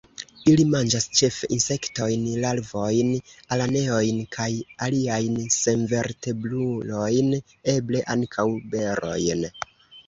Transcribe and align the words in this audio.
Ili 0.51 0.63
manĝas 0.75 1.03
ĉefe 1.17 1.49
insektojn, 1.57 2.23
larvojn, 2.45 3.11
araneojn 3.57 4.25
kaj 4.39 4.49
aliajn 4.89 5.39
senvertebrulojn; 5.59 7.33
eble 7.79 8.07
ankaŭ 8.19 8.49
berojn. 8.77 9.49